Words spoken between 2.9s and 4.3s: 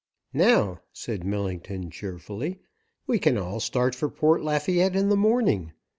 "we can all start for